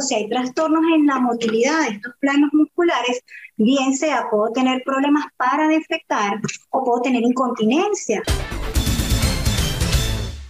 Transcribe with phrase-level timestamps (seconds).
[0.00, 3.22] si hay trastornos en la motilidad de estos planos musculares,
[3.56, 8.22] bien sea puedo tener problemas para defecar o puedo tener incontinencia.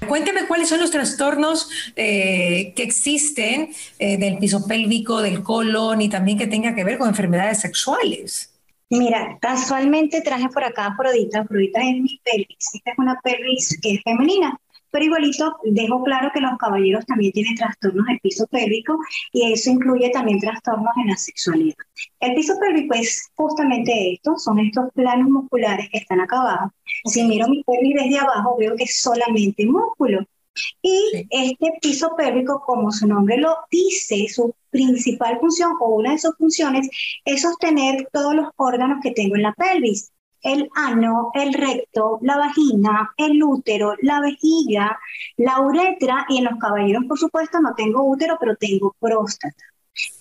[0.07, 6.09] Cuénteme cuáles son los trastornos eh, que existen eh, del piso pélvico, del colon y
[6.09, 8.53] también que tenga que ver con enfermedades sexuales.
[8.91, 11.41] Mira, casualmente traje por acá a Afrodita.
[11.41, 12.75] Afrodita es mi pelvis.
[12.75, 14.61] Esta es una pelvis que es femenina.
[14.93, 18.99] Pero igualito dejo claro que los caballeros también tienen trastornos del piso pélvico
[19.33, 21.77] y eso incluye también trastornos en la sexualidad.
[22.21, 26.73] El piso pélvico es justamente esto, son estos planos musculares que están acá abajo.
[27.07, 30.27] Si miro mi pelvis desde abajo veo que es solamente músculo.
[30.83, 36.19] Y este piso pélvico, como su nombre lo dice, su principal función o una de
[36.19, 36.91] sus funciones
[37.25, 42.37] es sostener todos los órganos que tengo en la pelvis el ano, el recto, la
[42.37, 44.99] vagina, el útero, la vejiga,
[45.37, 49.65] la uretra y en los caballeros, por supuesto, no tengo útero, pero tengo próstata.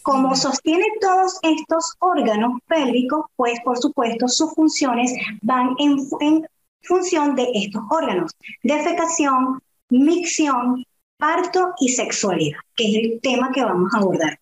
[0.04, 6.46] Como sostiene todos estos órganos pélvicos, pues por supuesto sus funciones van en,
[6.84, 8.32] función de estos órganos,
[8.64, 10.84] defecación, micción,
[11.18, 14.40] parto y sexualidad, que es el tema que vamos a abordar.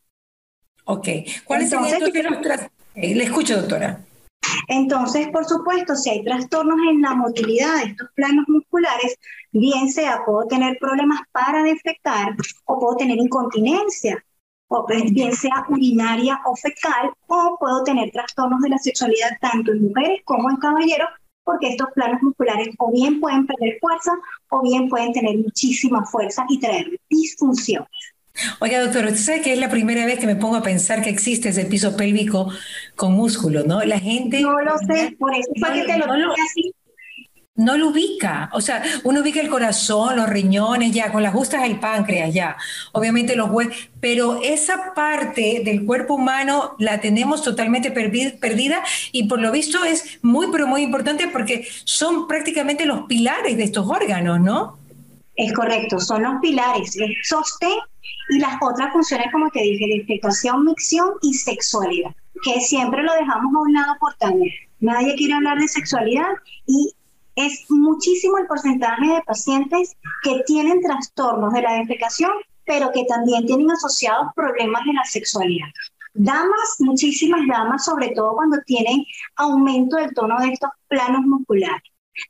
[0.85, 1.07] Ok,
[1.43, 2.09] ¿cuáles son estos?
[2.95, 3.99] Le escucho, doctora.
[4.67, 9.17] Entonces, por supuesto, si hay trastornos en la motilidad de estos planos musculares,
[9.51, 14.23] bien sea puedo tener problemas para defecar o puedo tener incontinencia,
[14.67, 19.71] o pues, bien sea urinaria o fecal, o puedo tener trastornos de la sexualidad tanto
[19.71, 21.09] en mujeres como en caballeros,
[21.43, 24.11] porque estos planos musculares o bien pueden perder fuerza
[24.49, 27.89] o bien pueden tener muchísima fuerza y traer disfunciones.
[28.59, 31.09] Oiga, doctor, usted sabe que es la primera vez que me pongo a pensar que
[31.09, 32.51] existe ese piso pélvico
[32.95, 33.81] con músculo, ¿no?
[33.83, 34.41] La gente...
[34.41, 36.73] No lo sé, por eso que te lo así.
[37.55, 41.65] No lo ubica, o sea, uno ubica el corazón, los riñones, ya, con las justas
[41.65, 42.55] el páncreas, ya,
[42.93, 49.41] obviamente los huesos, pero esa parte del cuerpo humano la tenemos totalmente perdida y por
[49.41, 54.39] lo visto es muy, pero muy importante porque son prácticamente los pilares de estos órganos,
[54.39, 54.78] ¿no?
[55.39, 57.77] Es correcto, son los pilares, el sostén
[58.29, 62.13] y las otras funciones, como te dije, de defecación, micción y sexualidad,
[62.43, 64.13] que siempre lo dejamos a un lado por.
[64.81, 66.27] Nadie quiere hablar de sexualidad
[66.65, 66.93] y
[67.35, 72.31] es muchísimo el porcentaje de pacientes que tienen trastornos de la defecación,
[72.65, 75.69] pero que también tienen asociados problemas de la sexualidad.
[76.15, 79.05] Damas, muchísimas damas, sobre todo cuando tienen
[79.37, 81.81] aumento del tono de estos planos musculares.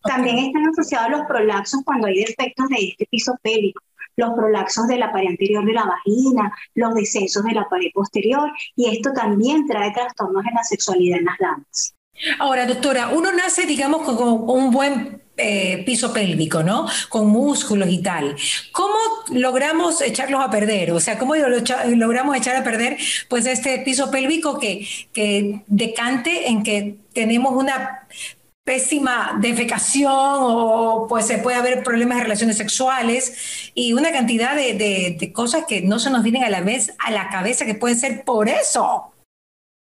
[0.04, 3.82] También están asociados los prolapsos cuando hay defectos de este piso pélvico,
[4.16, 8.52] los prolapsos de la pared anterior de la vagina, los descensos de la pared posterior,
[8.76, 11.96] y esto también trae trastornos en la sexualidad en las damas.
[12.40, 16.86] Ahora, doctora, uno nace, digamos, con un buen eh, piso pélvico, ¿no?
[17.08, 18.36] Con músculos y tal.
[18.74, 18.98] ¿Cómo
[19.32, 20.92] logramos echarlos a perder?
[20.92, 22.98] O sea, ¿cómo logramos echar a perder
[23.30, 28.06] pues este piso pélvico que, que decante en que tenemos una
[28.70, 35.32] pésima defecación o pues se puede haber problemas de relaciones sexuales y una cantidad de,
[35.34, 38.24] cosas que no se nos vienen a la vez a la cabeza que pueden ser
[38.24, 39.12] por eso.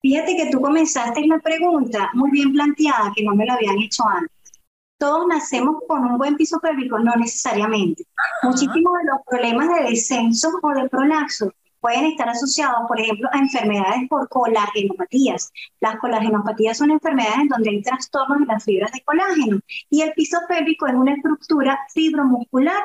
[0.01, 4.03] Fíjate que tú comenzaste una pregunta muy bien planteada que no me lo habían hecho
[4.07, 4.61] antes.
[4.97, 8.05] Todos nacemos con un buen piso pélvico, no necesariamente.
[8.43, 11.51] Muchísimos de los problemas de descenso o de prolapso
[11.81, 15.51] pueden estar asociados, por ejemplo, a enfermedades por colagenopatías.
[15.79, 19.59] Las colagenopatías son enfermedades en donde hay trastornos en las fibras de colágeno
[19.89, 22.81] y el piso pélvico es una estructura fibromuscular.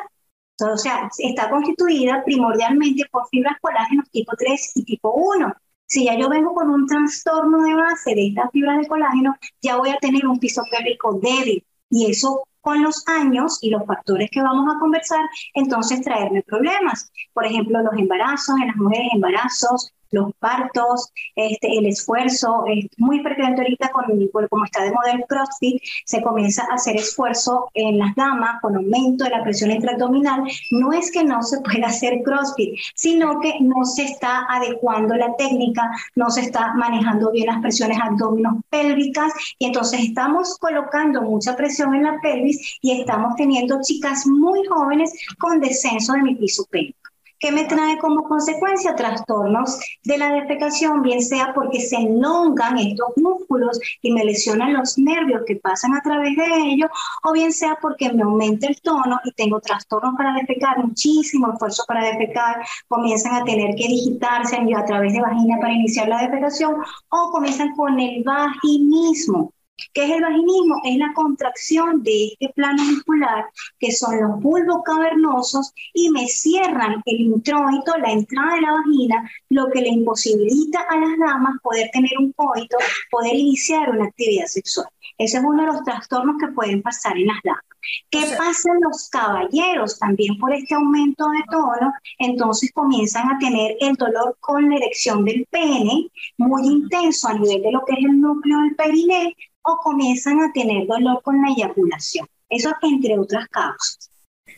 [0.60, 5.52] O sea, está constituida primordialmente por fibras colágenos tipo 3 y tipo 1.
[5.86, 9.76] Si ya yo vengo con un trastorno de base de estas fibras de colágeno, ya
[9.76, 14.28] voy a tener un piso pélvico débil y eso con los años y los factores
[14.32, 15.20] que vamos a conversar,
[15.54, 17.12] entonces traerme problemas.
[17.32, 23.20] Por ejemplo, los embarazos, en las mujeres embarazos, los partos, este, el esfuerzo, es muy
[23.20, 24.04] frecuente ahorita con,
[24.48, 29.24] como está de modelo CrossFit, se comienza a hacer esfuerzo en las damas con aumento
[29.24, 30.42] de la presión intraabdominal.
[30.70, 35.34] No es que no se pueda hacer CrossFit, sino que no se está adecuando la
[35.36, 41.56] técnica, no se está manejando bien las presiones abdominos pélvicas y entonces estamos colocando mucha
[41.56, 46.64] presión en la pelvis y estamos teniendo chicas muy jóvenes con descenso de mi piso
[46.70, 47.05] pélvico.
[47.38, 53.08] ¿Qué me trae como consecuencia trastornos de la defecación, bien sea porque se enlongan estos
[53.16, 56.90] músculos y me lesionan los nervios que pasan a través de ellos,
[57.24, 61.84] o bien sea porque me aumenta el tono y tengo trastornos para defecar, muchísimo esfuerzo
[61.86, 62.56] para defecar,
[62.88, 66.74] comienzan a tener que digitarse a través de vagina para iniciar la defecación,
[67.10, 69.52] o comienzan con el vaginismo
[69.92, 70.80] ¿Qué es el vaginismo?
[70.84, 73.44] Es la contracción de este plano muscular,
[73.78, 79.30] que son los bulbos cavernosos, y me cierran el introito, la entrada de la vagina,
[79.50, 82.78] lo que le imposibilita a las damas poder tener un coito,
[83.10, 84.88] poder iniciar una actividad sexual.
[85.18, 87.62] Ese es uno de los trastornos que pueden pasar en las damas.
[88.10, 89.98] ¿Qué pasa en los caballeros?
[89.98, 95.24] También por este aumento de tono, entonces comienzan a tener el dolor con la erección
[95.24, 99.76] del pene, muy intenso a nivel de lo que es el núcleo del periné, o
[99.78, 102.26] comienzan a tener dolor con la eyaculación.
[102.48, 104.10] Eso entre otras causas.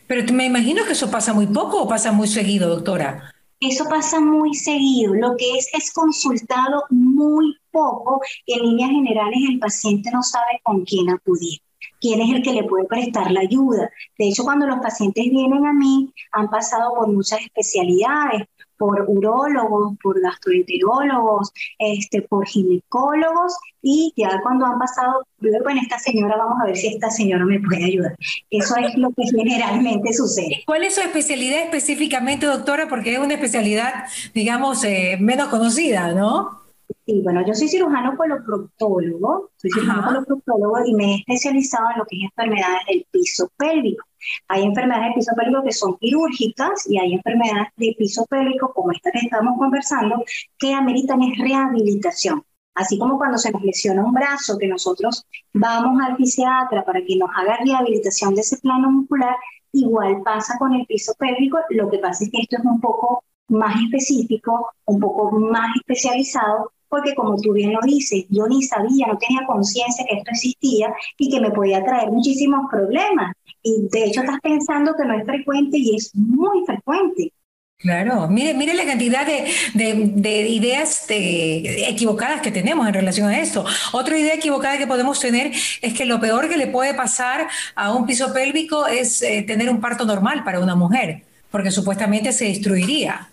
[0.07, 3.33] Pero me imagino que eso pasa muy poco o pasa muy seguido, doctora.
[3.59, 5.13] Eso pasa muy seguido.
[5.13, 10.61] Lo que es es consultado muy poco y en líneas generales el paciente no sabe
[10.63, 11.59] con quién acudir
[12.01, 13.89] quién es el que le puede prestar la ayuda.
[14.17, 18.43] De hecho, cuando los pacientes vienen a mí, han pasado por muchas especialidades,
[18.79, 26.37] por urólogos, por gastroenterólogos, este, por ginecólogos y ya cuando han pasado, bueno, esta señora,
[26.37, 28.15] vamos a ver si esta señora me puede ayudar.
[28.49, 30.63] Eso es lo que generalmente sucede.
[30.65, 32.87] ¿Cuál es su especialidad específicamente, doctora?
[32.87, 36.59] Porque es una especialidad, digamos, eh, menos conocida, ¿no?
[37.05, 42.05] Sí, bueno, yo soy cirujano coloproctólogo, soy cirujano coloproctólogo y me he especializado en lo
[42.05, 44.08] que es enfermedades del piso pélvico.
[44.47, 48.91] Hay enfermedades del piso pélvico que son quirúrgicas y hay enfermedades de piso pélvico, como
[48.91, 50.23] esta que estamos conversando,
[50.57, 52.43] que ameritan rehabilitación.
[52.75, 57.17] Así como cuando se nos lesiona un brazo, que nosotros vamos al fisiatra para que
[57.17, 59.35] nos haga rehabilitación de ese plano muscular,
[59.73, 61.59] igual pasa con el piso pélvico.
[61.71, 66.71] Lo que pasa es que esto es un poco más específico, un poco más especializado,
[66.89, 70.93] porque como tú bien lo dices, yo ni sabía, no tenía conciencia que esto existía
[71.17, 73.33] y que me podía traer muchísimos problemas.
[73.61, 77.33] Y de hecho estás pensando que no es frecuente y es muy frecuente.
[77.81, 83.63] Claro, mire, mire la cantidad de, de, ideas equivocadas que tenemos en relación a esto.
[83.93, 87.93] Otra idea equivocada que podemos tener es que lo peor que le puede pasar a
[87.93, 92.45] un piso pélvico es eh, tener un parto normal para una mujer, porque supuestamente se
[92.45, 93.29] destruiría.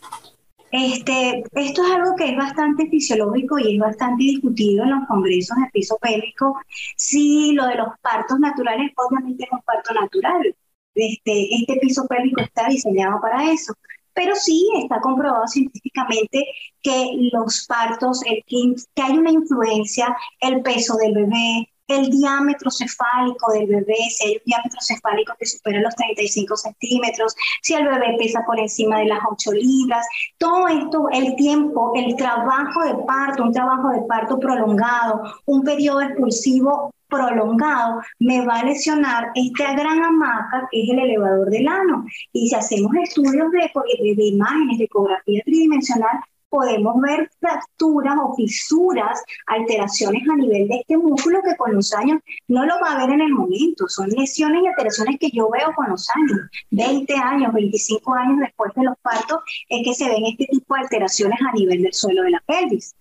[0.70, 5.56] Este, esto es algo que es bastante fisiológico y es bastante discutido en los congresos
[5.56, 6.58] de piso pélvico.
[6.96, 10.54] Sí, lo de los partos naturales, obviamente es un parto natural.
[10.94, 13.74] Este, este piso pélvico está diseñado para eso.
[14.14, 16.46] Pero sí está comprobado científicamente
[16.82, 23.66] que los partos, que hay una influencia, el peso del bebé, el diámetro cefálico del
[23.66, 28.44] bebé, si hay un diámetro cefálico que supera los 35 centímetros, si el bebé pesa
[28.44, 30.06] por encima de las 8 libras,
[30.38, 36.02] todo esto, el tiempo, el trabajo de parto, un trabajo de parto prolongado, un periodo
[36.02, 42.04] expulsivo prolongado, me va a lesionar esta gran hamaca que es el elevador del ano.
[42.32, 49.22] Y si hacemos estudios de, de imágenes, de ecografía tridimensional, podemos ver fracturas o fisuras,
[49.46, 53.14] alteraciones a nivel de este músculo que con los años no lo va a ver
[53.14, 53.88] en el momento.
[53.88, 56.48] Son lesiones y alteraciones que yo veo con los años.
[56.70, 59.38] 20 años, 25 años después de los partos
[59.68, 62.94] es que se ven este tipo de alteraciones a nivel del suelo de la pelvis.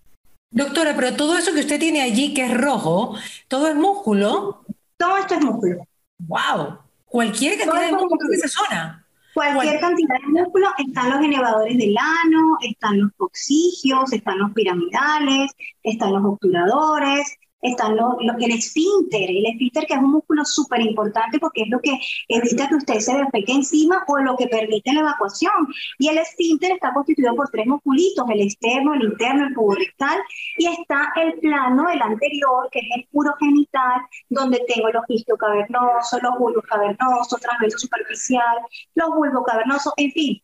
[0.52, 3.16] Doctora, pero todo eso que usted tiene allí que es rojo,
[3.48, 4.64] ¿todo es músculo?
[4.98, 5.86] Todo esto es músculo.
[6.20, 6.80] ¡Wow!
[7.06, 9.05] Cualquier cantidad de músculo en esa zona.
[9.36, 15.52] Cualquier cantidad de músculo, están los elevadores del ano, están los oxigios, están los piramidales,
[15.84, 17.38] están los obturadores,
[17.70, 21.80] están los, el esfínter, el esfínter que es un músculo súper importante porque es lo
[21.80, 25.54] que evita que usted se despegue encima o lo que permite la evacuación.
[26.00, 30.20] Y el esfínter está constituido por tres musculitos, el externo, el interno, el rectal,
[30.58, 35.04] y está el plano, el anterior, que es el puro genital, donde tengo los
[35.38, 38.58] cavernoso, los bulbos cavernosos, transverso superficial,
[38.96, 40.42] los bulbos cavernosos, en fin,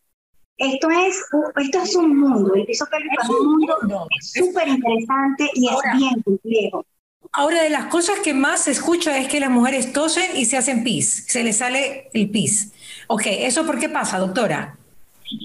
[0.56, 1.24] esto es,
[1.56, 6.22] esto es un mundo, el piso pélvico es un mundo súper interesante y es bien
[6.22, 6.84] complejo.
[7.32, 10.56] Ahora, de las cosas que más se escucha es que las mujeres tosen y se
[10.56, 12.72] hacen pis, se les sale el pis.
[13.06, 14.76] Ok, ¿eso por qué pasa, doctora?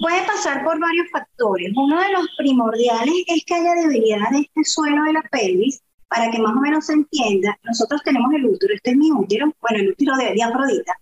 [0.00, 1.72] Puede pasar por varios factores.
[1.74, 5.80] Uno de los primordiales es que haya debilidad en este suelo de la pelvis.
[6.08, 9.52] Para que más o menos se entienda, nosotros tenemos el útero, este es mi útero,
[9.60, 10.92] bueno, el útero de Afrodita.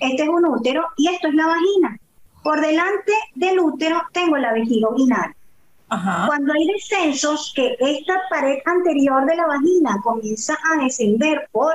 [0.00, 1.98] Este es un útero y esto es la vagina.
[2.42, 5.34] Por delante del útero tengo la vejiga urinal.
[5.88, 11.74] Cuando hay descensos, que esta pared anterior de la vagina comienza a descender por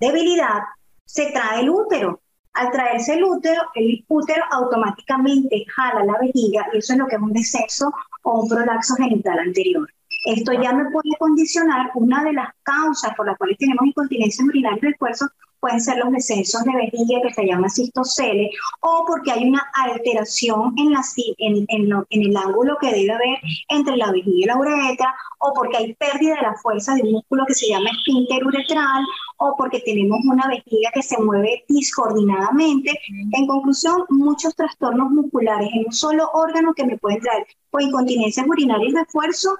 [0.00, 0.60] debilidad,
[1.04, 2.20] se trae el útero.
[2.52, 7.16] Al traerse el útero, el útero automáticamente jala la vejiga y eso es lo que
[7.16, 7.92] es un descenso
[8.22, 9.88] o un prolaxo genital anterior.
[10.24, 11.90] Esto ya me puede condicionar.
[11.94, 15.26] Una de las causas por las cuales tenemos incontinencia urinaria de esfuerzo
[15.64, 18.50] pueden ser los descensos de vejiga que se llama cistocele
[18.80, 21.00] o porque hay una alteración en, la,
[21.38, 23.38] en, en, el ángulo que debe haber
[23.70, 27.12] entre la vejiga y la uretra o porque hay pérdida de la fuerza de un
[27.12, 29.04] músculo que se llama esfínter uretral
[29.38, 32.92] o porque tenemos una vejiga que se mueve discoordinadamente.
[33.32, 38.46] En conclusión, muchos trastornos musculares en un solo órgano que me pueden traer o incontinencias
[38.46, 39.56] urinarias de esfuerzo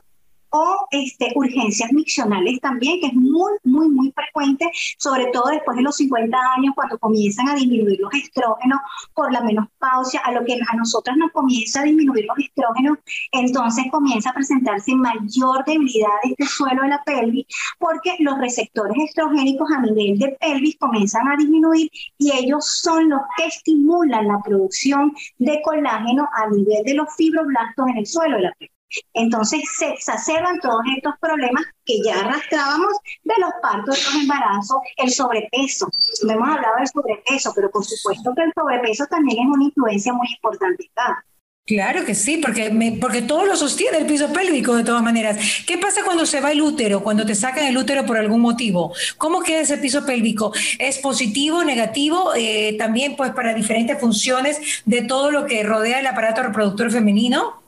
[0.57, 5.83] o este, urgencias miccionales también, que es muy, muy, muy frecuente, sobre todo después de
[5.83, 8.79] los 50 años, cuando comienzan a disminuir los estrógenos
[9.15, 12.99] por la menopausia, a lo que a nosotras nos comienza a disminuir los estrógenos,
[13.33, 17.47] entonces comienza a presentarse mayor debilidad de este suelo de la pelvis,
[17.81, 23.23] porque los receptores estrogénicos a nivel de pelvis comienzan a disminuir y ellos son los
[23.37, 28.43] que estimulan la producción de colágeno a nivel de los fibroblastos en el suelo de
[28.43, 28.74] la pelvis.
[29.13, 34.79] Entonces se exacerban todos estos problemas que ya arrastrábamos de los partos, de los embarazos,
[34.97, 35.89] el sobrepeso.
[36.25, 40.13] No hemos hablado del sobrepeso, pero por supuesto que el sobrepeso también es una influencia
[40.13, 41.25] muy importante acá.
[41.67, 45.39] Claro que sí, porque, porque todo lo sostiene el piso pélvico de todas maneras.
[45.67, 48.93] ¿Qué pasa cuando se va el útero, cuando te sacan el útero por algún motivo?
[49.17, 50.53] ¿Cómo queda ese piso pélvico?
[50.79, 52.35] ¿Es positivo, negativo?
[52.37, 57.64] Eh, también pues para diferentes funciones de todo lo que rodea el aparato reproductor femenino.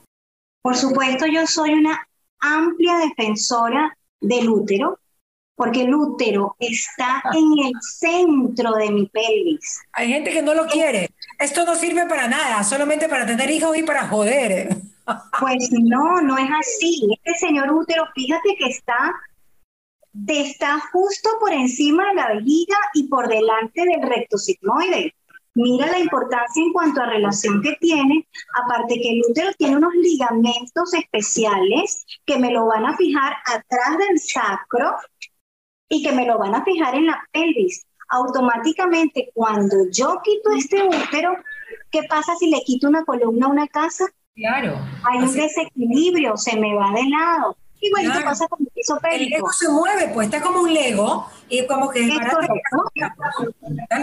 [0.67, 1.97] Por supuesto, yo soy una
[2.41, 4.99] amplia defensora del útero,
[5.55, 7.31] porque el útero está ah.
[7.33, 9.79] en el centro de mi pelvis.
[9.93, 11.11] Hay gente que no lo quiere.
[11.39, 14.75] Esto no sirve para nada, solamente para tener hijos y para joder.
[15.39, 17.17] Pues no, no es así.
[17.23, 19.13] Este señor útero, fíjate que está,
[20.27, 25.15] está justo por encima de la vejiga y por delante del recto sigmoide.
[25.59, 29.95] Mira la importancia en cuanto a relación que tiene, aparte que el útero tiene unos
[29.95, 34.95] ligamentos especiales que me lo van a fijar atrás del sacro
[35.89, 37.87] y que me lo van a fijar en la pelvis.
[38.09, 41.35] Automáticamente, cuando yo quito este útero,
[41.89, 44.05] ¿qué pasa si le quito una columna a una casa?
[44.35, 44.77] Claro.
[45.09, 47.57] Hay un desequilibrio, se me va de lado.
[47.87, 48.25] Igual claro.
[48.25, 49.23] pasa con el piso pélvico.
[49.23, 52.07] El Lego se mueve, pues está como un Lego y como que es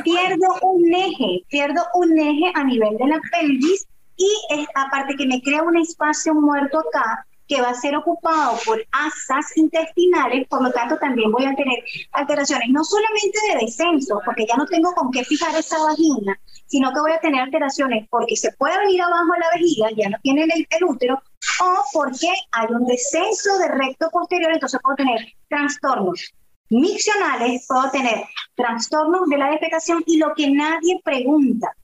[0.02, 3.86] Pierdo un eje, pierdo un eje a nivel de la pelvis
[4.16, 4.28] y
[4.74, 9.56] aparte que me crea un espacio muerto acá que va a ser ocupado por asas
[9.56, 14.56] intestinales, por lo tanto también voy a tener alteraciones, no solamente de descenso, porque ya
[14.56, 18.52] no tengo con qué fijar esa vagina, sino que voy a tener alteraciones porque se
[18.52, 21.22] puede venir abajo la vejiga, ya no tiene el, el útero,
[21.62, 26.32] o porque hay un descenso de recto posterior, entonces puedo tener trastornos
[26.70, 28.24] miccionales, puedo tener
[28.54, 31.76] trastornos de la defecación y lo que nadie pregunta,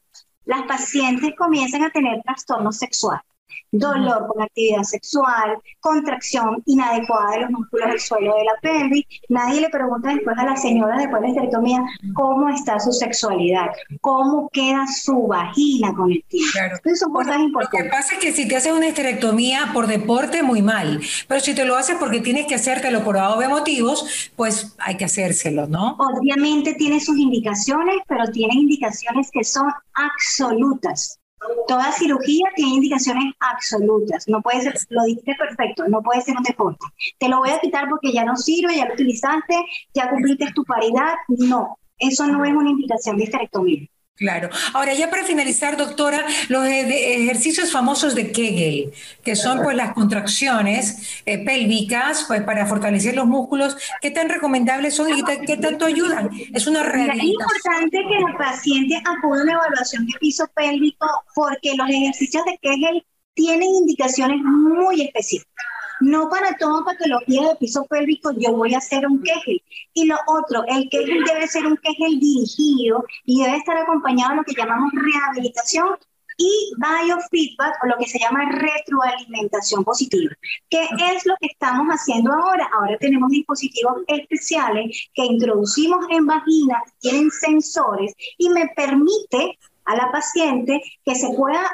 [0.46, 3.22] las pacientes comienzan a tener trastornos sexuales
[3.70, 9.06] dolor con actividad sexual, contracción inadecuada de los músculos del suelo de la pelvis.
[9.28, 11.82] Nadie le pregunta después a la señora después de la esterectomía
[12.14, 13.68] cómo está su sexualidad,
[14.00, 16.50] cómo queda su vagina con el tiempo.
[16.52, 16.76] Claro.
[16.96, 17.80] son cosas importantes.
[17.80, 21.00] Lo que pasa es que si te haces una esterectomía por deporte, muy mal.
[21.28, 25.04] Pero si te lo haces porque tienes que hacértelo por de motivos, pues hay que
[25.04, 25.96] hacérselo, ¿no?
[25.98, 31.19] Obviamente tiene sus indicaciones, pero tiene indicaciones que son absolutas.
[31.66, 34.28] Toda cirugía tiene indicaciones absolutas.
[34.28, 36.84] No puede ser, lo dijiste perfecto, no puede ser un deporte.
[37.18, 39.54] Te lo voy a quitar porque ya no sirve, ya lo utilizaste,
[39.94, 41.14] ya cumpliste tu paridad.
[41.28, 43.88] No, eso no es una indicación de esterectomía.
[44.20, 44.50] Claro.
[44.74, 48.92] Ahora, ya para finalizar, doctora, los ejercicios famosos de Kegel,
[49.24, 54.94] que son pues las contracciones eh, pélvicas, pues para fortalecer los músculos, ¿qué tan recomendables
[54.94, 56.28] son y qué tanto ayudan?
[56.52, 57.16] Es una realidad.
[57.16, 62.44] Es importante que el paciente acuda a una evaluación de piso pélvico porque los ejercicios
[62.44, 65.64] de Kegel tienen indicaciones muy específicas.
[66.00, 69.62] No para toda patología de piso pélvico yo voy a hacer un Kegel.
[69.92, 74.36] Y lo otro, el Kegel debe ser un Kegel dirigido y debe estar acompañado de
[74.36, 75.96] lo que llamamos rehabilitación
[76.40, 80.32] y biofeedback o lo que se llama retroalimentación positiva.
[80.70, 82.68] ¿Qué es lo que estamos haciendo ahora?
[82.72, 90.10] Ahora tenemos dispositivos especiales que introducimos en vagina, tienen sensores y me permite a la
[90.10, 91.70] paciente que se pueda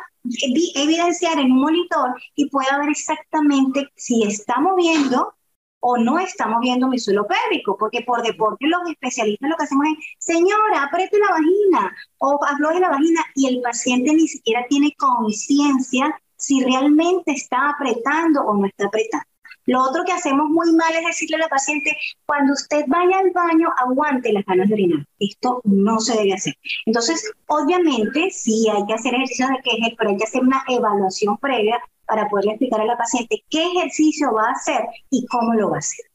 [0.74, 5.34] evidenciar en un monitor y pueda ver exactamente si está moviendo
[5.80, 9.86] o no está moviendo mi suelo pélvico, porque por deporte los especialistas lo que hacemos
[9.86, 14.92] es, señora, apriete la vagina o afloje la vagina y el paciente ni siquiera tiene
[14.98, 19.35] conciencia si realmente está apretando o no está apretando.
[19.66, 23.30] Lo otro que hacemos muy mal es decirle a la paciente, cuando usted vaya al
[23.32, 25.06] baño, aguante las ganas de orinar.
[25.18, 26.54] Esto no se debe hacer.
[26.86, 31.36] Entonces, obviamente, sí hay que hacer ejercicios de queje, pero hay que hacer una evaluación
[31.38, 35.70] previa para poderle explicar a la paciente qué ejercicio va a hacer y cómo lo
[35.70, 36.06] va a hacer.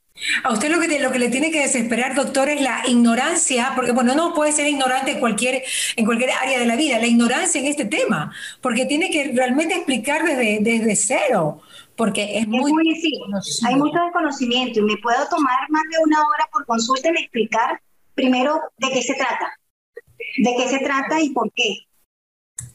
[0.44, 3.92] A usted lo que, lo que le tiene que desesperar, doctor, es la ignorancia, porque
[3.92, 5.64] bueno, no puede ser ignorante en cualquier,
[5.96, 9.76] en cualquier área de la vida, la ignorancia en este tema, porque tiene que realmente
[9.76, 11.62] explicar desde, desde cero,
[11.96, 12.72] porque es, muy...
[12.84, 13.20] difícil.
[13.66, 17.82] hay mucho desconocimiento y me puedo tomar más de una hora por consulta en explicar
[18.14, 19.54] primero de qué se trata,
[20.38, 21.78] de qué se trata y por qué.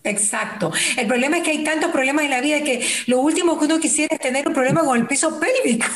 [0.02, 0.72] Exacto.
[0.96, 3.78] El problema es que hay tantos problemas en la vida que lo último que uno
[3.78, 5.86] quisiera es tener un problema con el piso pélvico.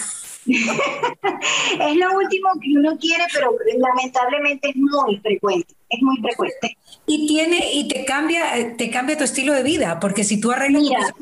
[1.81, 6.77] es lo último que uno quiere, pero lamentablemente es muy frecuente, es muy frecuente.
[7.07, 11.13] Y tiene y te cambia te cambia tu estilo de vida, porque si tú arreglas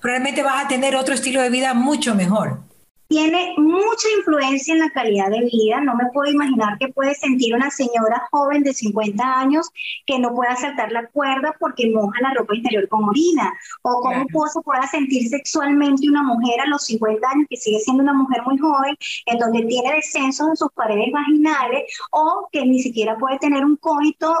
[0.00, 2.69] probablemente vas a tener otro estilo de vida mucho mejor
[3.10, 5.80] tiene mucha influencia en la calidad de vida.
[5.80, 9.68] No me puedo imaginar que puede sentir una señora joven de 50 años
[10.06, 13.52] que no pueda saltar la cuerda porque moja la ropa interior con orina.
[13.82, 18.04] O cómo se pueda sentir sexualmente una mujer a los 50 años que sigue siendo
[18.04, 22.80] una mujer muy joven, en donde tiene descensos en sus paredes vaginales o que ni
[22.80, 24.32] siquiera puede tener un coito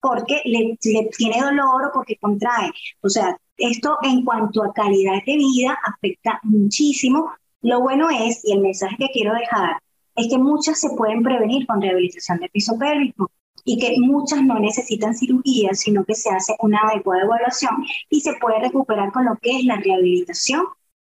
[0.00, 2.72] porque le, le tiene dolor o porque contrae.
[3.02, 7.30] O sea, esto en cuanto a calidad de vida afecta muchísimo
[7.66, 9.78] lo bueno es, y el mensaje que quiero dejar,
[10.14, 13.28] es que muchas se pueden prevenir con rehabilitación de piso pélvico
[13.64, 17.74] y que muchas no necesitan cirugía, sino que se hace una adecuada evaluación
[18.08, 20.62] y se puede recuperar con lo que es la rehabilitación,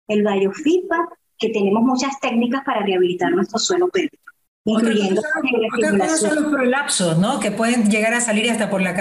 [0.08, 4.27] el biofeedback, que tenemos muchas técnicas para rehabilitar nuestro suelo pélvico
[4.68, 7.40] incluyendo otra son los prolapsos, ¿no?
[7.40, 8.92] Que pueden llegar a salir hasta por la,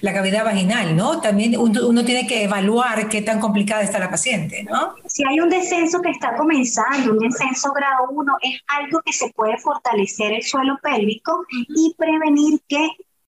[0.00, 1.20] la cavidad vaginal, ¿no?
[1.20, 4.94] También uno, tiene que evaluar qué tan complicada está la paciente, ¿no?
[5.06, 9.30] Si hay un descenso que está comenzando, un descenso grado 1, es algo que se
[9.32, 12.88] puede fortalecer el suelo pélvico y prevenir que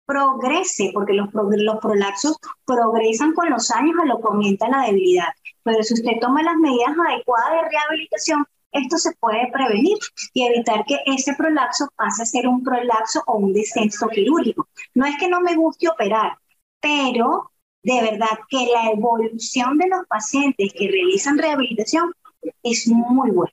[0.07, 5.29] progrese, porque los, los prolapsos progresan con los años a lo que aumenta la debilidad.
[5.63, 9.99] Pero si usted toma las medidas adecuadas de rehabilitación, esto se puede prevenir
[10.33, 14.69] y evitar que ese prolapso pase a ser un prolapso o un descenso quirúrgico.
[14.95, 16.37] No es que no me guste operar,
[16.81, 17.51] pero
[17.83, 22.13] de verdad que la evolución de los pacientes que realizan rehabilitación
[22.63, 23.53] es muy buena.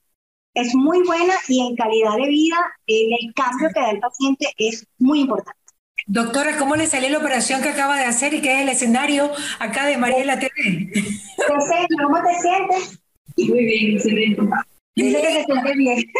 [0.53, 2.57] Es muy buena y en calidad de vida
[2.87, 5.57] el cambio que da el paciente es muy importante.
[6.07, 9.29] Doctora, ¿cómo le salió la operación que acaba de hacer y que es el escenario
[9.59, 10.51] acá de Mariela TV?
[12.01, 12.99] ¿Cómo te sientes?
[13.37, 14.41] Muy bien, excelente.
[14.97, 16.11] Dice que se siente bien.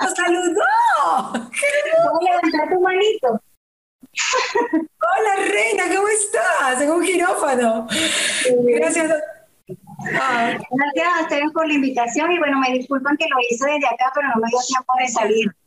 [0.00, 1.32] ¡Nos saludó!
[1.32, 3.42] ¿Puedo levantar tu manito?
[4.72, 6.80] Hola, reina, ¿cómo estás?
[6.80, 7.86] En un quirófano.
[8.64, 9.12] Gracias.
[10.18, 10.58] Ah.
[10.70, 14.10] Gracias a ustedes por la invitación y bueno, me disculpan que lo hice desde acá,
[14.14, 15.61] pero no me dio tiempo de salir.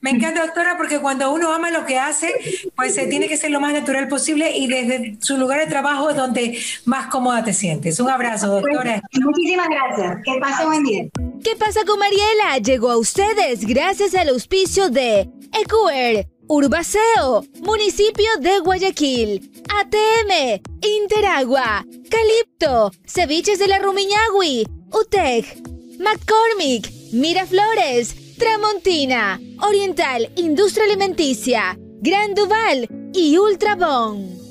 [0.00, 2.32] Me encanta, doctora, porque cuando uno ama lo que hace,
[2.74, 6.10] pues se tiene que ser lo más natural posible y desde su lugar de trabajo
[6.10, 7.98] es donde más cómoda te sientes.
[8.00, 9.02] Un abrazo, doctora.
[9.12, 10.18] muchísimas gracias.
[10.24, 11.04] Que pase buen día.
[11.42, 12.58] ¿Qué pasa con Mariela?
[12.62, 22.90] Llegó a ustedes gracias al auspicio de Ecuer, Urbaceo, Municipio de Guayaquil, ATM, Interagua, Calipto,
[23.06, 25.58] Ceviches de la Rumiñahui, UTEC,
[25.98, 34.45] McCormick, Miraflores, Tramontina, Oriental Industria Alimenticia, Gran Duval y Ultrabón.